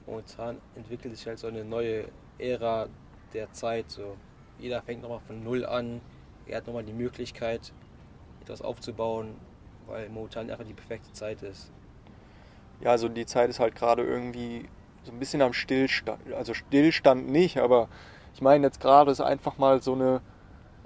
momentan 0.05 0.57
entwickelt 0.75 1.15
sich 1.15 1.25
halt 1.25 1.39
so 1.39 1.47
eine 1.47 1.63
neue 1.63 2.05
Ära 2.37 2.87
der 3.33 3.53
Zeit. 3.53 3.85
So. 3.89 4.17
Jeder 4.59 4.81
fängt 4.81 5.01
nochmal 5.01 5.21
von 5.25 5.41
Null 5.41 5.65
an, 5.65 6.01
er 6.47 6.57
hat 6.57 6.67
nochmal 6.67 6.83
die 6.83 6.91
Möglichkeit, 6.91 7.71
etwas 8.51 8.61
aufzubauen, 8.61 9.29
weil 9.87 10.09
momentan 10.09 10.49
einfach 10.49 10.65
die 10.65 10.73
perfekte 10.73 11.11
Zeit 11.13 11.41
ist. 11.41 11.71
Ja, 12.81 12.91
also 12.91 13.07
die 13.07 13.25
Zeit 13.25 13.49
ist 13.49 13.59
halt 13.59 13.75
gerade 13.75 14.03
irgendwie 14.03 14.65
so 15.03 15.11
ein 15.11 15.19
bisschen 15.19 15.41
am 15.41 15.53
Stillstand. 15.53 16.19
Also 16.33 16.53
Stillstand 16.53 17.29
nicht, 17.29 17.57
aber 17.57 17.87
ich 18.33 18.41
meine 18.41 18.67
jetzt 18.67 18.81
gerade 18.81 19.11
ist 19.11 19.21
einfach 19.21 19.57
mal 19.57 19.81
so 19.81 19.93
eine. 19.93 20.21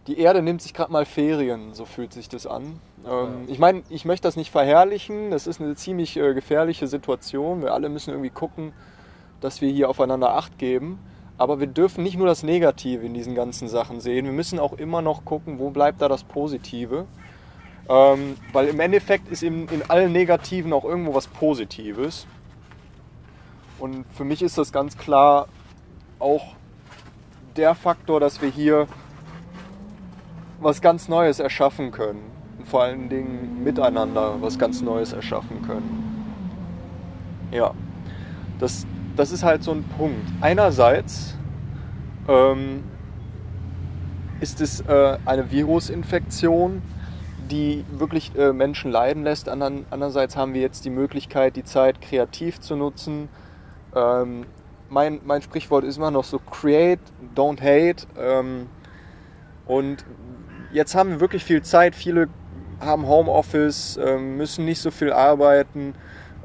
Die 0.05 0.19
Erde 0.19 0.43
nimmt 0.43 0.61
sich 0.61 0.75
gerade 0.75 0.91
mal 0.91 1.03
Ferien, 1.05 1.73
so 1.73 1.85
fühlt 1.85 2.13
sich 2.13 2.29
das 2.29 2.45
an. 2.45 2.79
Ähm, 3.07 3.45
ich 3.47 3.57
meine, 3.57 3.81
ich 3.89 4.05
möchte 4.05 4.27
das 4.27 4.35
nicht 4.35 4.51
verherrlichen, 4.51 5.31
das 5.31 5.47
ist 5.47 5.59
eine 5.59 5.73
ziemlich 5.75 6.15
äh, 6.17 6.35
gefährliche 6.35 6.85
Situation. 6.85 7.63
Wir 7.63 7.73
alle 7.73 7.89
müssen 7.89 8.11
irgendwie 8.11 8.29
gucken, 8.29 8.71
dass 9.41 9.61
wir 9.61 9.71
hier 9.71 9.89
aufeinander 9.89 10.35
Acht 10.35 10.59
geben. 10.59 10.99
Aber 11.39 11.59
wir 11.59 11.67
dürfen 11.67 12.03
nicht 12.03 12.17
nur 12.17 12.27
das 12.27 12.43
Negative 12.43 13.03
in 13.03 13.15
diesen 13.15 13.33
ganzen 13.33 13.67
Sachen 13.67 13.99
sehen. 13.99 14.25
Wir 14.25 14.31
müssen 14.31 14.59
auch 14.59 14.73
immer 14.73 15.01
noch 15.01 15.25
gucken, 15.25 15.57
wo 15.57 15.71
bleibt 15.71 16.01
da 16.01 16.07
das 16.07 16.23
Positive. 16.23 17.07
Ähm, 17.87 18.37
weil 18.51 18.67
im 18.67 18.79
Endeffekt 18.79 19.29
ist 19.31 19.43
in, 19.43 19.67
in 19.67 19.83
allen 19.89 20.11
Negativen 20.11 20.73
auch 20.73 20.85
irgendwo 20.85 21.13
was 21.13 21.27
Positives. 21.27 22.25
Und 23.77 24.05
für 24.13 24.23
mich 24.23 24.41
ist 24.41 24.57
das 24.57 24.71
ganz 24.71 24.97
klar 24.97 25.47
auch 26.19 26.55
der 27.55 27.75
Faktor, 27.75 28.19
dass 28.19 28.41
wir 28.41 28.49
hier 28.49 28.87
was 30.59 30.81
ganz 30.81 31.07
Neues 31.07 31.39
erschaffen 31.39 31.91
können. 31.91 32.23
Und 32.57 32.67
vor 32.67 32.83
allen 32.83 33.09
Dingen 33.09 33.63
miteinander 33.63 34.41
was 34.41 34.57
ganz 34.57 34.81
Neues 34.81 35.13
erschaffen 35.13 35.61
können. 35.61 36.03
Ja, 37.51 37.73
das, 38.59 38.87
das 39.15 39.31
ist 39.31 39.43
halt 39.43 39.63
so 39.63 39.71
ein 39.71 39.83
Punkt. 39.83 40.27
Einerseits 40.41 41.35
ähm, 42.27 42.83
ist 44.39 44.61
es 44.61 44.81
äh, 44.81 45.17
eine 45.25 45.51
Virusinfektion, 45.51 46.81
die 47.51 47.85
wirklich 47.91 48.35
äh, 48.35 48.53
Menschen 48.53 48.91
leiden 48.91 49.23
lässt. 49.23 49.49
Andern, 49.49 49.85
andererseits 49.89 50.35
haben 50.35 50.53
wir 50.53 50.61
jetzt 50.61 50.85
die 50.85 50.89
Möglichkeit, 50.89 51.55
die 51.55 51.63
Zeit 51.63 52.01
kreativ 52.01 52.59
zu 52.59 52.75
nutzen. 52.75 53.29
Ähm, 53.95 54.45
mein, 54.89 55.19
mein 55.23 55.41
Sprichwort 55.41 55.83
ist 55.83 55.97
immer 55.97 56.11
noch 56.11 56.23
so, 56.23 56.39
create, 56.39 56.99
don't 57.35 57.61
hate. 57.61 58.07
Ähm, 58.17 58.67
und 59.65 60.05
jetzt 60.71 60.95
haben 60.95 61.11
wir 61.11 61.19
wirklich 61.19 61.43
viel 61.43 61.61
Zeit. 61.61 61.95
Viele 61.95 62.27
haben 62.79 63.07
Homeoffice, 63.07 63.97
ähm, 63.97 64.37
müssen 64.37 64.65
nicht 64.65 64.79
so 64.79 64.91
viel 64.91 65.11
arbeiten. 65.11 65.95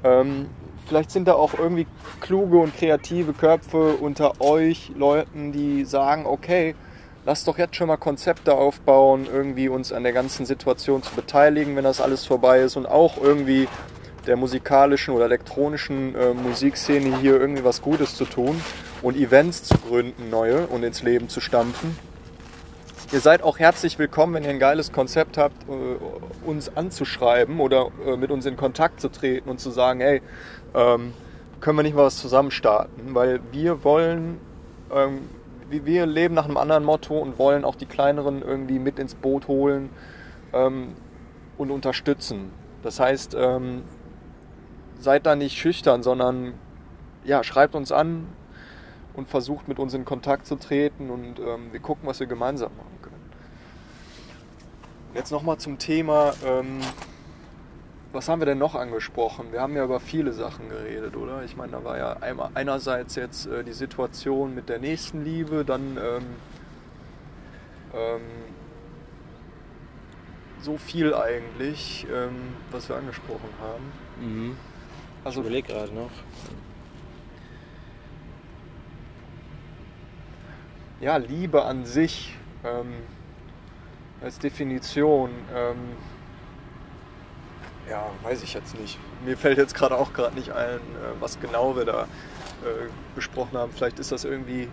Ähm, 0.04 0.46
vielleicht 0.86 1.10
sind 1.10 1.28
da 1.28 1.34
auch 1.34 1.54
irgendwie 1.54 1.86
kluge 2.20 2.58
und 2.58 2.74
kreative 2.74 3.32
Köpfe 3.32 3.94
unter 3.94 4.40
euch, 4.40 4.92
Leuten, 4.96 5.52
die 5.52 5.84
sagen, 5.84 6.26
okay, 6.26 6.74
lass 7.24 7.44
doch 7.44 7.58
jetzt 7.58 7.76
schon 7.76 7.88
mal 7.88 7.96
Konzepte 7.96 8.54
aufbauen, 8.54 9.26
irgendwie 9.30 9.68
uns 9.68 9.92
an 9.92 10.02
der 10.02 10.12
ganzen 10.12 10.46
Situation 10.46 11.02
zu 11.02 11.14
beteiligen, 11.14 11.76
wenn 11.76 11.84
das 11.84 12.00
alles 12.00 12.24
vorbei 12.24 12.60
ist 12.60 12.76
und 12.76 12.86
auch 12.86 13.16
irgendwie 13.20 13.68
der 14.26 14.36
musikalischen 14.36 15.14
oder 15.14 15.24
elektronischen 15.24 16.14
äh, 16.14 16.34
Musikszene 16.34 17.18
hier 17.18 17.40
irgendwie 17.40 17.64
was 17.64 17.82
Gutes 17.82 18.16
zu 18.16 18.24
tun 18.24 18.60
und 19.02 19.16
Events 19.16 19.64
zu 19.64 19.78
gründen, 19.78 20.30
neue 20.30 20.66
und 20.66 20.82
ins 20.82 21.02
Leben 21.02 21.28
zu 21.28 21.40
stampfen. 21.40 21.96
Ihr 23.12 23.20
seid 23.20 23.42
auch 23.42 23.58
herzlich 23.58 23.98
willkommen, 23.98 24.34
wenn 24.34 24.44
ihr 24.44 24.50
ein 24.50 24.60
geiles 24.60 24.92
Konzept 24.92 25.36
habt, 25.36 25.68
äh, 25.68 26.46
uns 26.46 26.76
anzuschreiben 26.76 27.58
oder 27.60 27.90
äh, 28.06 28.16
mit 28.16 28.30
uns 28.30 28.46
in 28.46 28.56
Kontakt 28.56 29.00
zu 29.00 29.08
treten 29.08 29.48
und 29.48 29.58
zu 29.58 29.70
sagen, 29.70 30.00
hey, 30.00 30.22
ähm, 30.74 31.12
können 31.60 31.78
wir 31.78 31.82
nicht 31.82 31.96
mal 31.96 32.04
was 32.04 32.18
zusammen 32.18 32.50
starten? 32.50 33.14
Weil 33.14 33.40
wir 33.50 33.82
wollen, 33.84 34.38
ähm, 34.94 35.28
wir 35.70 36.06
leben 36.06 36.34
nach 36.34 36.44
einem 36.44 36.56
anderen 36.56 36.84
Motto 36.84 37.18
und 37.18 37.38
wollen 37.38 37.64
auch 37.64 37.74
die 37.74 37.86
kleineren 37.86 38.42
irgendwie 38.42 38.78
mit 38.78 38.98
ins 38.98 39.14
Boot 39.14 39.48
holen 39.48 39.90
ähm, 40.52 40.94
und 41.58 41.70
unterstützen. 41.70 42.52
Das 42.82 42.98
heißt, 43.00 43.36
ähm, 43.38 43.82
seid 44.98 45.26
da 45.26 45.36
nicht 45.36 45.56
schüchtern, 45.56 46.02
sondern 46.02 46.54
ja, 47.24 47.44
schreibt 47.44 47.74
uns 47.74 47.92
an 47.92 48.26
und 49.14 49.28
versucht 49.28 49.68
mit 49.68 49.78
uns 49.78 49.94
in 49.94 50.04
Kontakt 50.04 50.46
zu 50.46 50.56
treten 50.56 51.10
und 51.10 51.38
ähm, 51.38 51.72
wir 51.72 51.80
gucken, 51.80 52.08
was 52.08 52.20
wir 52.20 52.26
gemeinsam 52.26 52.72
machen 52.76 52.98
können. 53.02 53.30
Jetzt 55.14 55.30
nochmal 55.30 55.58
zum 55.58 55.78
Thema, 55.78 56.32
ähm, 56.46 56.80
was 58.12 58.28
haben 58.28 58.40
wir 58.40 58.46
denn 58.46 58.58
noch 58.58 58.74
angesprochen? 58.74 59.52
Wir 59.52 59.60
haben 59.60 59.76
ja 59.76 59.84
über 59.84 60.00
viele 60.00 60.32
Sachen 60.32 60.68
geredet, 60.68 61.16
oder? 61.16 61.44
Ich 61.44 61.56
meine, 61.56 61.72
da 61.72 61.84
war 61.84 61.96
ja 61.96 62.14
einmal, 62.14 62.50
einerseits 62.54 63.14
jetzt 63.14 63.46
äh, 63.46 63.62
die 63.62 63.72
Situation 63.72 64.54
mit 64.54 64.68
der 64.68 64.78
nächsten 64.80 65.24
Liebe, 65.24 65.64
dann 65.64 65.96
ähm, 65.96 66.24
ähm, 67.94 68.20
so 70.60 70.76
viel 70.76 71.14
eigentlich, 71.14 72.06
ähm, 72.12 72.54
was 72.70 72.88
wir 72.88 72.96
angesprochen 72.96 73.48
haben. 73.60 74.26
Mhm. 74.26 74.56
Also, 75.24 75.40
ich 75.40 75.46
überlege 75.46 75.68
gerade 75.68 75.92
noch. 75.94 76.10
Ja, 81.00 81.16
Liebe 81.16 81.64
an 81.64 81.86
sich 81.86 82.36
ähm, 82.64 82.92
als 84.20 84.38
Definition, 84.38 85.30
ähm, 85.54 85.76
ja, 87.90 88.10
weiß 88.22 88.42
ich 88.42 88.54
jetzt 88.54 88.78
nicht. 88.78 88.98
Mir 89.24 89.36
fällt 89.36 89.58
jetzt 89.58 89.74
gerade 89.74 89.96
auch 89.96 90.12
gerade 90.12 90.34
nicht 90.36 90.52
ein, 90.52 90.76
äh, 90.76 90.78
was 91.18 91.40
genau 91.40 91.76
wir 91.76 91.84
da 91.84 92.02
äh, 92.02 92.88
besprochen 93.14 93.58
haben. 93.58 93.72
Vielleicht 93.72 93.98
ist 93.98 94.12
das 94.12 94.24
irgendwie 94.24 94.68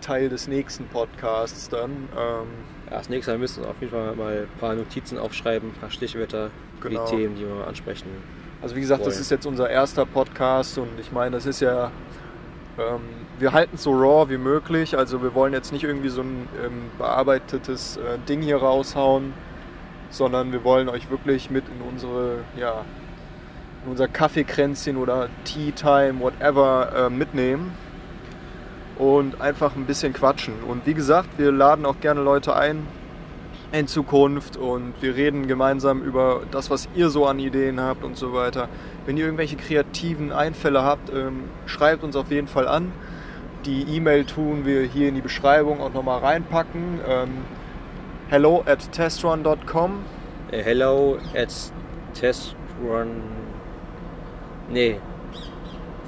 Teil 0.00 0.28
des 0.28 0.46
nächsten 0.46 0.86
Podcasts 0.86 1.68
dann. 1.68 1.90
Ähm, 1.90 2.46
ja, 2.88 2.98
das 2.98 3.08
nächste 3.08 3.32
Mal 3.32 3.38
müssen 3.38 3.64
wir 3.64 3.70
auf 3.70 3.80
jeden 3.80 3.92
Fall 3.92 4.14
mal 4.14 4.46
ein 4.50 4.60
paar 4.60 4.74
Notizen 4.74 5.18
aufschreiben, 5.18 5.70
ein 5.70 5.80
paar 5.80 5.90
Stichwörter, 5.90 6.50
genau. 6.80 7.04
die 7.04 7.16
Themen, 7.16 7.34
die 7.34 7.46
wir 7.46 7.66
ansprechen. 7.66 8.08
Also 8.62 8.76
wie 8.76 8.80
gesagt, 8.80 9.00
wollen. 9.00 9.10
das 9.10 9.20
ist 9.20 9.30
jetzt 9.30 9.46
unser 9.46 9.68
erster 9.68 10.06
Podcast 10.06 10.78
und 10.78 11.00
ich 11.00 11.10
meine, 11.12 11.32
das 11.32 11.46
ist 11.46 11.60
ja, 11.60 11.90
ähm, 12.78 13.00
wir 13.38 13.52
halten 13.52 13.74
es 13.74 13.82
so 13.82 13.90
raw 13.90 14.30
wie 14.30 14.38
möglich. 14.38 14.96
Also 14.96 15.22
wir 15.22 15.34
wollen 15.34 15.52
jetzt 15.52 15.72
nicht 15.72 15.84
irgendwie 15.84 16.08
so 16.08 16.22
ein 16.22 16.48
ähm, 16.64 16.90
bearbeitetes 16.96 17.96
äh, 17.96 18.18
Ding 18.28 18.40
hier 18.40 18.58
raushauen, 18.58 19.34
sondern 20.10 20.52
wir 20.52 20.64
wollen 20.64 20.88
euch 20.88 21.10
wirklich 21.10 21.50
mit 21.50 21.64
in 21.68 21.86
unsere, 21.86 22.38
ja, 22.56 22.84
in 23.84 23.90
unser 23.90 24.08
Kaffeekränzchen 24.08 24.96
oder 24.96 25.28
Tea 25.44 25.72
Time, 25.72 26.20
whatever, 26.20 27.06
äh, 27.06 27.10
mitnehmen 27.10 27.72
und 28.98 29.40
einfach 29.40 29.76
ein 29.76 29.86
bisschen 29.86 30.12
quatschen. 30.12 30.54
Und 30.66 30.86
wie 30.86 30.94
gesagt, 30.94 31.38
wir 31.38 31.52
laden 31.52 31.84
auch 31.86 32.00
gerne 32.00 32.22
Leute 32.22 32.56
ein 32.56 32.86
in 33.72 33.88
Zukunft 33.88 34.56
und 34.56 34.94
wir 35.00 35.16
reden 35.16 35.48
gemeinsam 35.48 36.02
über 36.02 36.42
das, 36.50 36.70
was 36.70 36.88
ihr 36.94 37.10
so 37.10 37.26
an 37.26 37.38
Ideen 37.38 37.80
habt 37.80 38.04
und 38.04 38.16
so 38.16 38.32
weiter. 38.32 38.68
Wenn 39.04 39.16
ihr 39.16 39.24
irgendwelche 39.24 39.56
kreativen 39.56 40.32
Einfälle 40.32 40.82
habt, 40.82 41.12
ähm, 41.12 41.44
schreibt 41.66 42.04
uns 42.04 42.16
auf 42.16 42.30
jeden 42.30 42.48
Fall 42.48 42.68
an. 42.68 42.92
Die 43.64 43.82
E-Mail 43.82 44.24
tun 44.24 44.64
wir 44.64 44.82
hier 44.82 45.08
in 45.08 45.16
die 45.16 45.20
Beschreibung 45.20 45.80
auch 45.80 45.92
nochmal 45.92 46.20
reinpacken. 46.20 47.00
Ähm, 47.06 47.30
hello 48.28 48.62
at 48.66 48.92
testrun.com. 48.92 50.04
Äh, 50.50 50.62
hello 50.62 51.18
at 51.34 51.54
testrun. 52.14 53.22
Nee, 54.68 55.00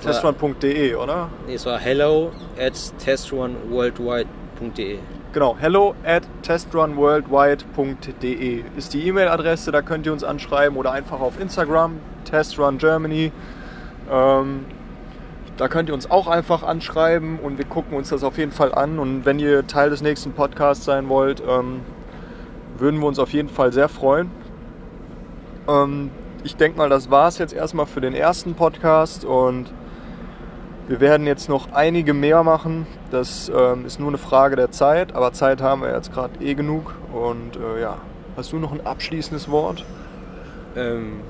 testrun.de, 0.02 0.94
oder? 0.94 1.30
Nee, 1.46 1.54
es 1.54 1.64
war 1.66 1.78
hello 1.78 2.32
at 2.58 2.74
testrunworldwide.de. 2.98 4.98
Genau, 5.32 5.56
hello 5.60 5.94
at 6.04 6.24
testrunworldwide.de 6.42 8.64
ist 8.76 8.94
die 8.94 9.06
E-Mail-Adresse, 9.06 9.70
da 9.72 9.82
könnt 9.82 10.06
ihr 10.06 10.12
uns 10.12 10.24
anschreiben 10.24 10.78
oder 10.78 10.92
einfach 10.92 11.20
auf 11.20 11.38
Instagram, 11.40 12.00
Testrun 12.24 12.78
Germany. 12.78 13.30
Ähm, 14.10 14.64
da 15.56 15.68
könnt 15.68 15.90
ihr 15.90 15.94
uns 15.94 16.10
auch 16.10 16.26
einfach 16.28 16.62
anschreiben 16.62 17.38
und 17.40 17.58
wir 17.58 17.64
gucken 17.64 17.96
uns 17.96 18.10
das 18.10 18.22
auf 18.22 18.38
jeden 18.38 18.52
Fall 18.52 18.72
an. 18.74 18.98
Und 18.98 19.26
wenn 19.26 19.38
ihr 19.38 19.66
Teil 19.66 19.90
des 19.90 20.02
nächsten 20.02 20.32
Podcasts 20.32 20.84
sein 20.84 21.08
wollt, 21.08 21.42
ähm, 21.46 21.80
würden 22.80 23.00
wir 23.00 23.06
uns 23.06 23.18
auf 23.18 23.32
jeden 23.32 23.48
Fall 23.48 23.72
sehr 23.72 23.88
freuen. 23.88 24.30
Ähm, 25.68 26.10
ich 26.44 26.56
denke 26.56 26.78
mal, 26.78 26.88
das 26.88 27.10
war 27.10 27.28
es 27.28 27.38
jetzt 27.38 27.52
erstmal 27.52 27.86
für 27.86 28.00
den 28.00 28.14
ersten 28.14 28.54
Podcast 28.54 29.24
und 29.24 29.72
wir 30.88 31.00
werden 31.00 31.26
jetzt 31.26 31.48
noch 31.48 31.72
einige 31.72 32.14
mehr 32.14 32.42
machen. 32.42 32.86
Das 33.10 33.52
ähm, 33.54 33.84
ist 33.84 34.00
nur 34.00 34.08
eine 34.08 34.18
Frage 34.18 34.56
der 34.56 34.70
Zeit, 34.70 35.14
aber 35.14 35.32
Zeit 35.32 35.60
haben 35.60 35.82
wir 35.82 35.92
jetzt 35.92 36.12
gerade 36.12 36.42
eh 36.42 36.54
genug. 36.54 36.94
Und 37.12 37.56
äh, 37.56 37.82
ja, 37.82 37.98
hast 38.36 38.52
du 38.52 38.56
noch 38.56 38.72
ein 38.72 38.86
abschließendes 38.86 39.50
Wort? 39.50 39.84
Ähm, 40.76 41.20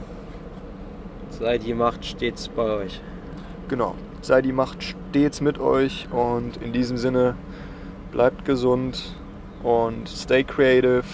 sei 1.31 1.59
die 1.59 1.75
Macht 1.75 2.05
stets 2.05 2.49
bei 2.49 2.63
euch. 2.63 3.01
Genau, 3.69 3.95
sei 4.21 4.43
die 4.43 4.53
Macht 4.53 4.83
stets 4.83 5.41
mit 5.41 5.59
euch 5.59 6.07
und 6.13 6.59
in 6.59 6.73
diesem 6.73 6.97
Sinne 6.97 7.35
bleibt 8.13 8.45
gesund 8.45 9.15
und 9.63 10.09
stay 10.09 10.45
creative. 10.45 11.05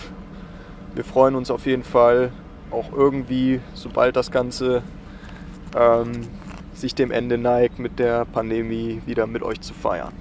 Wir 0.94 1.04
freuen 1.04 1.34
uns 1.34 1.50
auf 1.50 1.66
jeden 1.66 1.82
Fall 1.82 2.30
auch 2.70 2.92
irgendwie, 2.92 3.60
sobald 3.74 4.14
das 4.14 4.30
Ganze 4.30 4.82
ähm, 5.76 6.12
sich 6.72 6.94
dem 6.94 7.10
Ende 7.10 7.36
neigt, 7.36 7.78
mit 7.78 7.98
der 7.98 8.24
Pandemie 8.24 9.02
wieder 9.06 9.26
mit 9.26 9.42
euch 9.42 9.60
zu 9.60 9.74
feiern. 9.74 10.12